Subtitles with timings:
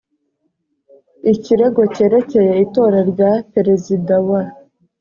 [1.33, 4.41] ikirego cyerekeye itora rya perezida wa